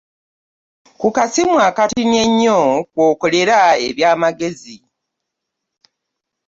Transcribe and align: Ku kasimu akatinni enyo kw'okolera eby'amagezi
Ku 0.99 1.07
kasimu 1.15 1.57
akatinni 1.67 2.17
enyo 2.25 2.59
kw'okolera 2.91 3.57
eby'amagezi 3.87 4.75